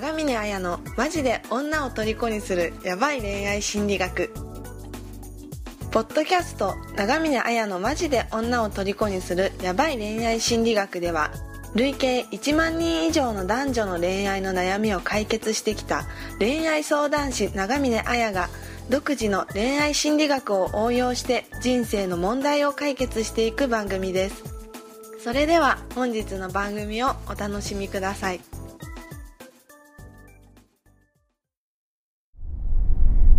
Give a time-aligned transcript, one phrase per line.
[0.00, 4.32] 長峰綾のマジで女を虜にするヤバい恋愛心理学。
[5.90, 11.32] ポッドキャスト長峰綾のマジで女を虜にするヤバい恋愛心理学では
[11.74, 16.04] 累計1万人以上の男女の恋愛の悩みを解決してきた
[16.38, 18.50] 恋愛相談師長峰綾が
[18.88, 24.44] 独自の恋愛心理学を応用して人生の問題を解決していく番組です。
[25.24, 28.57] それでは本日の番組をお楽しみください。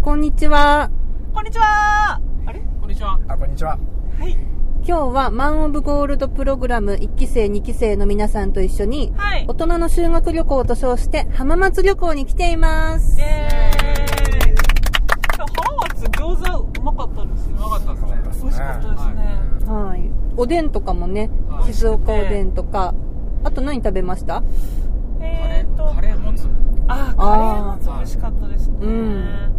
[0.09, 0.89] こんにちは。
[1.35, 2.19] こんにちは。
[2.47, 2.59] あれ？
[2.81, 3.19] こんにちは。
[3.27, 3.77] あ、こんにちは。
[4.17, 4.31] はい。
[4.83, 9.53] 今日はマン・オブ・ゴールドプログラム1期生2期生の皆さんと一緒に、はい大。
[9.53, 13.23] 人の修学旅行と称して浜松旅行に来ていますイ。
[13.23, 14.55] エーイ。
[15.37, 17.53] 今日浜松餃子うまかったですね。
[17.53, 18.09] うまかったですね。
[18.23, 19.71] 美味しかったですね。
[19.71, 20.11] はい。
[20.37, 22.95] おでんとかもねは、い静岡おでんとか、
[23.43, 24.41] あと何食べました？
[24.41, 24.47] カ
[25.23, 26.47] レー、えーとカ、レーもつ。
[26.87, 28.77] あ、カレーもつ美味しかったですね。
[28.81, 29.55] うん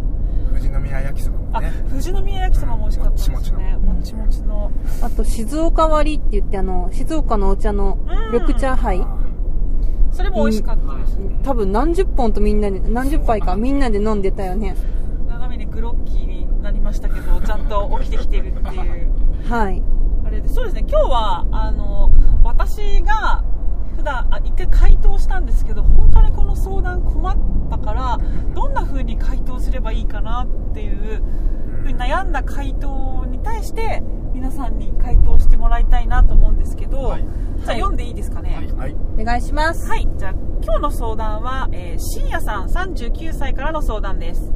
[0.61, 3.35] 士宮焼きそばもあね。、富士宮焼きそばも美味しかったですね。
[3.35, 4.71] もちもちももちの。
[5.01, 9.05] あと静岡割りって言ってあの、静岡のお茶のうん緑茶杯。
[10.11, 11.39] それも美味しかったですね。
[11.43, 14.75] 多分何十本とみんなで、何十杯かみんなで飲んでたよね。
[15.27, 19.11] 長めにグロッキーになりましたけど、ちゃんと起きてきてるっていう。
[19.49, 19.81] はい。
[20.25, 22.09] あれでそうですね今日はあの
[22.43, 23.43] 私が
[23.97, 27.37] 普段あ一回回答したんですけど本当にこの相談困っ
[27.71, 28.19] たから
[28.53, 31.23] どんな風に回答すればいいかなっていう
[31.79, 37.25] 風に悩んだ回答に対して皆さんに回答してもらいたいなと思うんですけど、はい
[37.61, 38.95] じゃあ読んでいいですかね、はいはい。
[39.19, 39.87] お願いします。
[39.87, 40.31] はい、じゃあ
[40.63, 44.51] 今日の相談は、えー、深夜さん39歳からの相談です。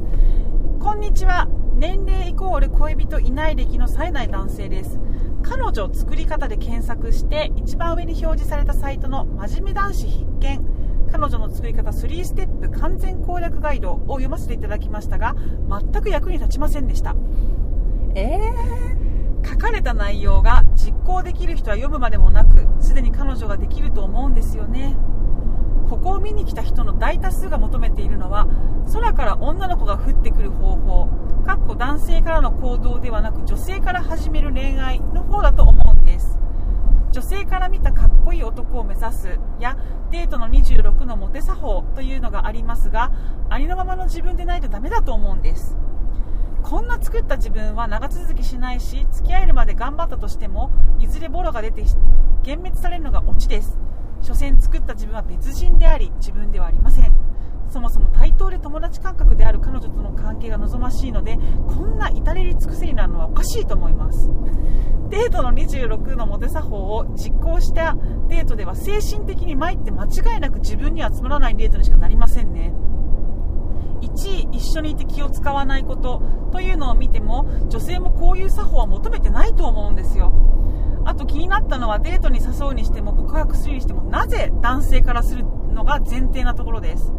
[0.80, 1.46] こんにちは。
[1.74, 4.98] 年齢イコール恋人いない歴の冴えない男性です。
[5.44, 10.75] 彼女作り方で検索して一番上に表示されたサイトの真面目男子必見。
[11.16, 15.34] 彼女の作り方3ステップ完全攻略ガイドを読ませていただきましたが、
[15.66, 17.16] 全く役に立ちませんでした。
[18.14, 18.38] え
[19.42, 24.94] 書かれた内容が実行できる人は読むまでもなくすでに彼女ができると思うんですよね。
[25.88, 28.46] ここを見に来た人の大多数が求めているのは
[28.92, 31.08] 空から女の子が降ってくる方法
[31.46, 36.40] かっこ男性からの行動ではなく女性から始める恋愛の方だと思うんです
[37.16, 39.78] 女性から見たかっこいい男を目指すや
[40.10, 43.10] デートの26のモテ作法というのがありますが
[43.48, 45.78] ありのままの自分でないとダメだと思うんです。
[46.62, 51.84] こんな作った自分は長続きしないし付き合えるまで頑張ったとしてもいずれボロが出て
[52.44, 53.78] 幻滅されるのがオチです。
[54.20, 57.14] 所詮作った自分は別人であり自分ではありません。
[57.70, 64.30] そもそも対等で友達感覚である彼女との関係が望ましいのでこんな至れり尽くせりなのはおかしいと思います。
[65.08, 67.96] デートの26のモテ作法を実行した
[68.28, 72.72] デートでは精神的に参って間違いなく自分にはつまらないデートにしかなりませんね。
[74.00, 76.22] 1位一緒にいて気を使わないこと
[76.52, 80.32] というのを見ても女性もこういう作法は求めてないと思うんですよ。
[81.04, 87.12] あと気になったのはデートに誘うにしても告白するにしてもなぜ男性からするのが前提なところです。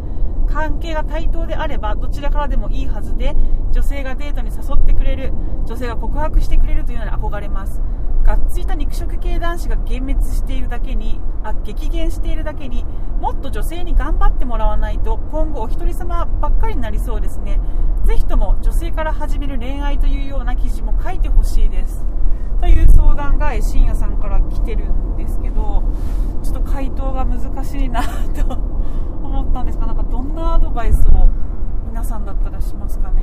[0.52, 3.34] 関係が対等であればどちらからでもいいはずで
[3.72, 5.32] 女性がデートに誘ってくれる
[5.66, 7.80] 女性が告白してくれるというのに憧れます。
[8.24, 12.84] がっついた肉食系男子が幻滅しているだけにあ激減しているだけに
[13.20, 17.58] もっと女性に頑張ってもらわないと今後お一人様ばっかりになりそうですね。
[18.04, 22.04] ぜひとも女性から始める恋愛というような記事も書いてほしいです。
[22.60, 25.82] という相談がえ深夜さんから来てるんですけど
[26.42, 28.58] ちょっと回答が難しいなと
[29.38, 31.28] 思ったんですがなんかどんなアドバイスを
[31.88, 33.22] 皆さんだったらしますかね？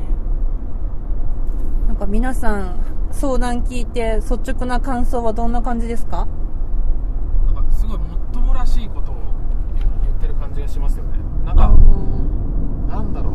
[1.87, 2.79] なんか皆さん
[3.11, 6.27] 相談聞いて率直な感想はどんな感じですか？
[7.53, 9.15] なんかすごいもっともらしいことを
[10.03, 11.19] 言ってる感じがしますよね。
[11.45, 11.69] なんか、
[12.87, 13.33] なんだろう。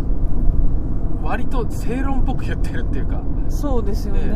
[1.25, 4.35] 割と正論っぽく言ってるっていうか、そうですよねね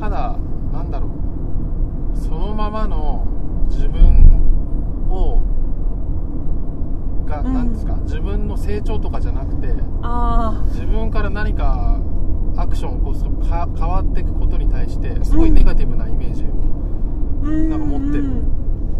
[0.00, 0.36] ただ、
[0.72, 1.08] なんだろ
[2.14, 2.16] う。
[2.16, 3.26] そのままの
[3.68, 5.40] 自分を、
[7.28, 7.54] が、うん。
[7.54, 12.00] なんですか、自分の成長とかじゃなくて、あ自分から何か
[12.56, 16.46] アクションを起こすとか変わっていくことに対してすごいネガティブなイメージを
[17.46, 18.24] なんか持ってる。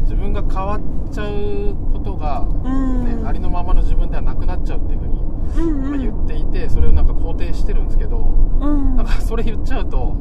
[0.03, 0.81] 自分が変わっ
[1.13, 3.05] ちゃうことが、うん。
[3.05, 5.19] ねありのままの自分ではなくなっちゃうっていうふうに、
[5.91, 8.97] まあ言っていてそれをなんか肯定してるんですけどうん。
[8.97, 10.17] なんかそれ言っちゃうと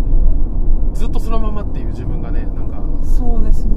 [0.94, 3.76] ずっとそのままっていう自分がねなんかそうですね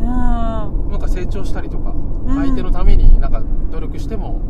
[1.31, 2.35] 長したりとか、うん。
[2.37, 4.41] 相手のためになんか努力しても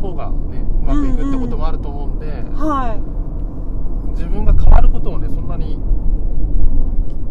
[0.00, 3.00] 方がねうまくいくってこともあると思うんで、はい。
[4.10, 5.78] 自分が変わることをねそんなに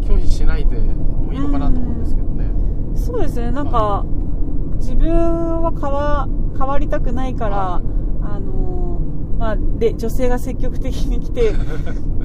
[0.02, 2.50] 拒否しないでもいいのかなと思うんですけどね、
[2.94, 3.50] そうですね。
[3.50, 4.04] なんか
[4.76, 5.10] 自分
[5.62, 7.80] は変わ変わりたくないから、はい。
[7.80, 8.05] あのー
[9.38, 11.52] まあ、で女性が積極的に来て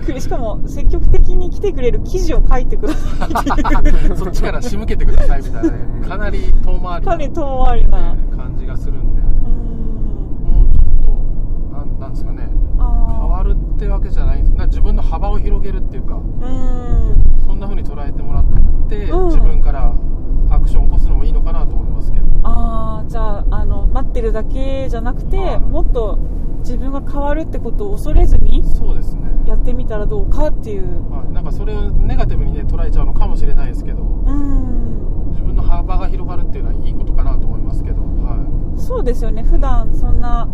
[0.06, 3.26] くれしかも積極的に来てくれる記事を書いてくださ
[4.14, 6.08] いそっちから仕向けてくださいみたいなね。
[6.08, 9.22] かなり遠回りかなりな、遠回りな、ね感じがするんで。
[9.22, 12.48] もうちょっとなんなんですかね。
[12.48, 17.46] 変あわるってわけじゃないな自分の幅を広げるっていうかーうーん。
[17.46, 18.46] そんな風に捉えてもらっ
[18.90, 19.26] て、うん。
[19.28, 19.94] 自分から
[20.50, 22.26] アクションを起こすのもいいのかなと思いますけど。
[22.44, 25.60] ああじゃああの待ってるだけじゃなくて、はい。
[25.60, 26.18] もっと
[26.62, 29.22] 自分が変わるってことを恐れずにそうですね。
[29.46, 31.12] やってみたらどうかっていう。
[31.12, 34.04] はい、なんかそれをネガティブにね捉えちゃうのかもしれないですけど。
[34.04, 35.30] うーん。
[35.32, 39.44] 自分の幅が広がるっていうのはいいことかなと思いますけど、はそうですよね。
[39.44, 40.48] 普段そんな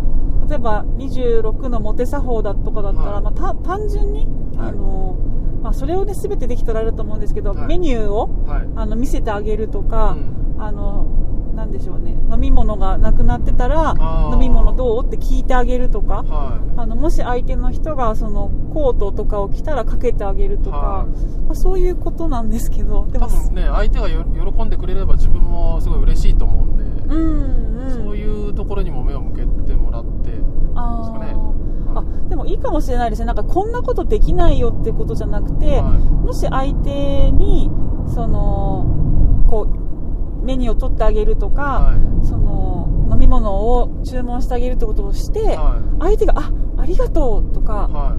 [0.49, 3.23] 例えば26のモテ作法だとかだったら、はい。
[3.23, 4.69] まあ、た単純に、はい。
[4.69, 5.17] あの
[5.61, 7.67] まあ、それをね全てできたらあると思うんですけど、はい。
[7.67, 8.67] メニューをいはい。
[8.75, 10.61] あの見せてあげるとか、うん。
[10.61, 11.05] あの
[11.57, 12.11] なんでしょうね。
[12.31, 13.95] 飲み物がなくなってたら
[14.31, 15.05] 飲み物どう？
[15.05, 16.23] って聞いてあげるとか。
[16.23, 21.07] はあのもし相手の人がそのコートとかを着たらかけてあげるとか、はい。
[21.47, 27.91] まあ、そういうことなんですけどでい、多も分ね相手がよ喜んでくれれば自分もすごい嬉しいと思うんで、うんうん。
[27.91, 30.29] そういうところにも目を向けてもらって。
[30.75, 31.33] あですかね。
[31.33, 33.25] ーあでもいいかもしれないですね。
[33.25, 37.71] なんかこんなことできないよってことじゃなくて、はもし相手に
[38.13, 38.85] その
[39.47, 39.86] こう
[40.47, 48.15] メニューを取ってあげるとか、はその飲み物を注文してあげるってことをして、は相手があありがとうとかは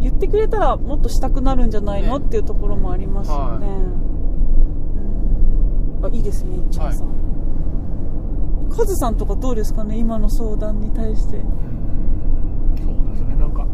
[0.00, 2.26] 言ってくれたらもっとしたくなるんじゃないの、ね。
[2.26, 3.74] っていうところもありますよね、はい。
[5.98, 6.06] うん。
[6.06, 6.94] あいいですねいっちゃん。
[6.94, 7.08] さん、
[8.70, 11.40] カズさんとかどうですかね今の相談に対して。
[12.78, 13.66] そうですねなんか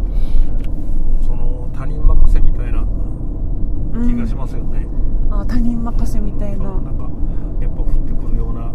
[1.21, 2.87] その他人任せみたいな
[3.93, 4.87] 気がしますよね、
[5.31, 6.65] あ他人任せみたいな。
[6.65, 7.11] なんか
[7.61, 8.73] やっぱ降ってくるような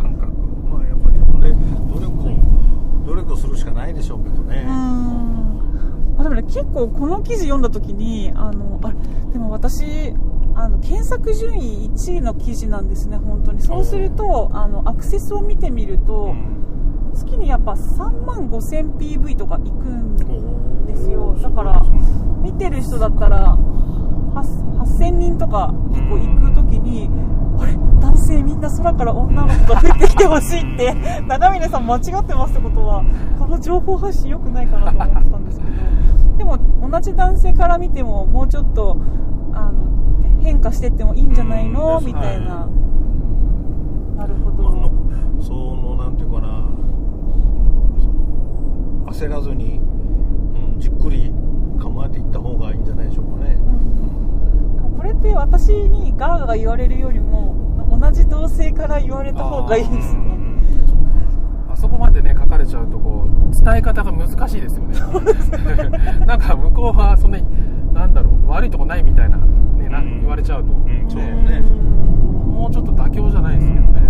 [0.00, 0.30] 感覚
[0.70, 1.49] まあやっぱり自分で
[1.92, 8.92] 努力を努力をするしかないでしょうけどね、うーんあでもね結構この記事読んだ時にあのあ
[9.32, 10.14] でも私
[10.54, 13.62] あの検索順位1位の記事なんですね本当に。
[13.62, 16.60] そうするとあのアクセスを見てみると、うん。
[17.14, 21.36] 月にやっぱ3万 5000PV とか行くんですよ。
[21.40, 21.82] だから
[22.42, 27.10] 見てる人だったら8 8000人とか結構行く時に、
[27.60, 27.74] あれ？
[28.00, 30.94] 男性みんな空から女の子が出てきてほしいって。
[31.26, 33.04] 長峰さん間違ってますってことは
[33.38, 35.70] この情報発信良くないかなと思ってたんですけど。
[36.38, 36.58] でも
[36.90, 38.96] 同じ男性から見てももうちょっと
[39.52, 39.84] あの
[40.40, 42.68] 変化してってもいいんじゃないの、うんみたいな、は
[44.16, 44.62] なるほど、
[45.42, 46.64] そのなんていうかな。
[49.12, 51.32] 焦らずに、うん、じっくり
[51.80, 54.76] 構えていった方がいいんじゃないでしょうかね、うん。
[54.76, 57.29] でもこれって私にガーガー言われるよりも
[58.00, 60.20] 同じ同性から言われた方がいいですね。
[61.70, 64.98] あそこまでね書かれちゃうとこう伝え方が難しいですよね。
[66.26, 67.44] なんか向こうはそんなに
[67.92, 70.20] なんだろう悪いとこないみたいな,、ねなうん。
[70.20, 71.62] 言われちゃうと、んそうね。
[71.84, 71.90] うん
[72.60, 74.08] もうちょっと妥協じゃないですけどね、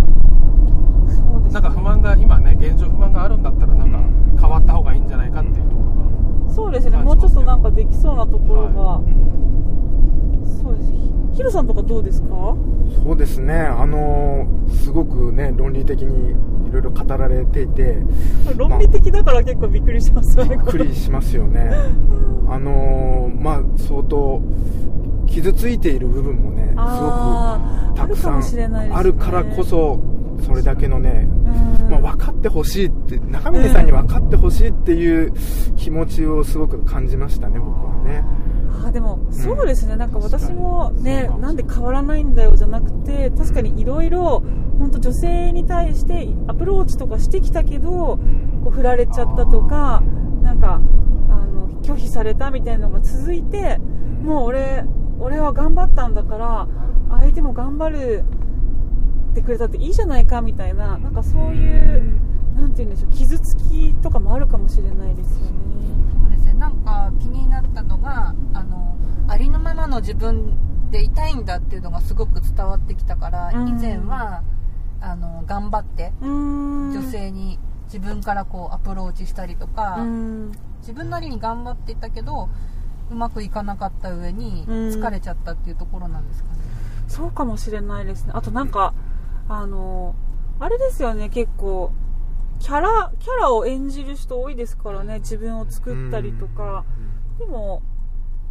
[1.06, 4.00] そうですなんか不満が今ね現状不満があるんだったらなんか
[4.40, 5.82] 変わった方がいいんじゃないかっていうとこ
[6.48, 6.96] ろそうですね。
[6.98, 9.00] もうちょっとなんかできそうなところが、は
[10.44, 10.90] そうです。
[10.92, 11.09] ひ
[11.40, 12.54] ヒロさんとかどうですか？
[13.02, 16.32] そうですね、あのすごくね論理的に
[16.68, 17.96] いろいろ語られていて、
[18.56, 21.70] 論理的だから結構びっくりしますよねびっくりしますよね。
[22.46, 24.42] あのまあ相当
[25.26, 26.82] 傷ついている部分もね、すご
[27.94, 29.98] くたくさんあるからこそ、
[30.42, 31.90] それだけのね、うん。
[31.90, 35.32] まあ、分かってほしいって、中峰さんに分かってほしいっていう
[35.76, 38.24] 気持ちをすごく感じましたね、僕はね。
[38.82, 44.42] あーでもそうですね、なんか私もねなんで変わらないんだよじゃなくて確かにいろいろ
[44.78, 48.20] 本当女性に対してアプローチとかしてきたけどこ
[48.66, 50.02] う振られちゃったとか
[50.42, 53.78] なんかあの拒否されたみたいなのが続いて
[54.22, 54.84] もう俺
[55.18, 56.68] 俺は頑張ったんだから
[57.10, 58.24] 相手も頑張る
[59.32, 62.20] ってくれたっていいじゃないかみたいななんかそういう
[62.54, 65.50] なんて言うんでしょう傷つきとかもあるかもしれないですよね。
[66.22, 66.54] そうですね。
[66.54, 68.96] なんか気になったのがあの
[69.28, 70.56] ありのままの自分
[70.90, 73.68] でいたいんだっていうのがすごく伝わってきたから、うん。
[73.68, 74.42] 以前は
[75.00, 80.52] あの頑張って女性に自分からこうアプローチしたりとか、うん。
[80.80, 82.48] 自分なりに頑張っていたけど
[83.10, 84.74] うまくいかなかった上にうん。
[84.88, 86.58] 疲れちゃったっていうところなんですかね、
[87.08, 88.32] そうかもしれないですね。
[88.34, 88.94] あとなんか、
[89.48, 90.14] あの、
[90.58, 91.92] あれですよね、結構、
[92.58, 96.84] キャラ、キャラを演じる人多いですからね、自分を作ったりとか。
[97.40, 97.82] でも、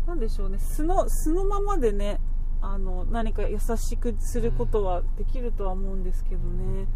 [0.08, 2.20] なんでしょうね、素の、素のままでね、
[2.62, 6.88] あの、何か優しくすることはできるとは思うんですけどね。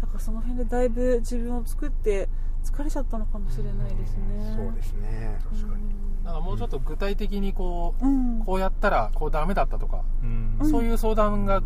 [0.00, 2.28] だからその辺でだいぶ自分を作って
[2.64, 4.54] 疲れちゃったのかもしれないですね。
[4.56, 5.38] そうですね。
[5.44, 5.84] 確かに。
[6.24, 8.42] なんかもうちょっと具体的にこう、うん。
[8.44, 10.56] こうやったらこうダメだったとか、うん。
[10.60, 11.62] うんそういう相談が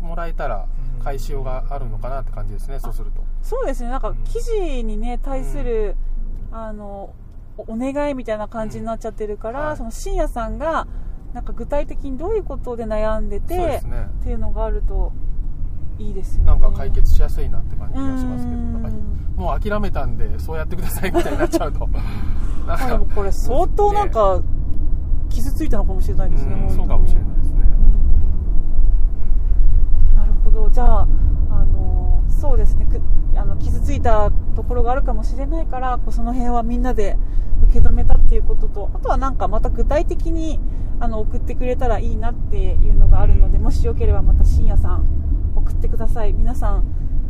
[0.00, 1.02] もらえたらうん。
[1.02, 3.22] 返しようがあるのかなって感じですね、そうすると。
[3.42, 3.90] そうですね。
[3.90, 5.96] なんか記事にね対する、
[6.52, 7.14] あの
[7.58, 9.66] おお願いみたいな感じになっちゃってるから、うん。
[9.68, 9.76] はい。
[9.76, 10.86] その深夜さんが
[11.34, 13.82] なんか具体的にどういうことで悩んでてね。
[14.20, 15.12] っていうのがあると
[15.98, 16.46] いいですよね。
[16.46, 18.82] なんか解決しやすいなって感じがしますけどうん。
[18.82, 18.98] なんか
[19.36, 21.88] もう諦めたんでそうやってくださいみたいになっちゃうと。
[22.66, 24.40] なんあでかもこれ相当なんか
[25.28, 27.60] 傷ついたのかもしれないですね、うそうかもしれないですね。
[30.12, 30.16] うん。
[30.16, 30.70] なるほど。
[30.70, 31.08] じゃあ
[31.50, 32.86] あのそうですね。
[32.86, 33.00] く
[33.36, 37.16] あの傷ついたところがあるかもしれないからこうその辺はみんなで
[37.70, 40.58] 受け止めたっていうこととあとはなんかまた具体的に
[41.00, 45.06] あの送ってくれたらいいなっていうのがあるのでもしよければまた深夜さん
[45.54, 46.32] 送ってください。
[46.32, 46.84] 皆さん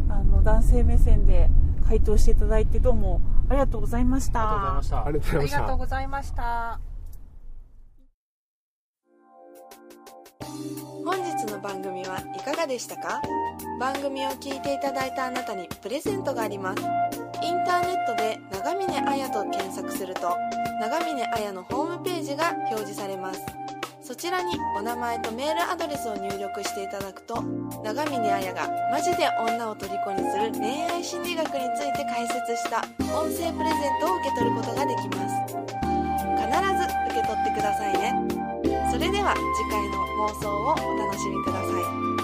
[0.08, 1.50] あの男性目線で
[1.86, 4.78] 回答していただいてどうもありがとうございました。
[5.04, 5.50] ありがとうございました。
[5.50, 5.52] ありがとうございました。
[5.56, 6.80] ありがとうございました
[11.04, 13.20] 本日の番組はいかがでしたか？
[13.80, 16.82] 番組を聞いていただいたあなたにプレゼントがあります
[17.48, 20.36] インターネットで長峰彩と検索すると
[20.80, 23.40] 長峰彩のホームページが表示されます。
[24.02, 27.42] そちらにお名前とメールアドレスを入力していただくと
[27.84, 32.84] 長峰彩がマジで女を虜にする恋愛心理学について解説した
[33.18, 35.34] 音声プレゼントを受け取ることができます。
[35.48, 38.14] 必ず受け取ってくださいね。
[38.92, 41.68] それでは次回の放送をお楽しみくださ
[42.14, 42.17] い。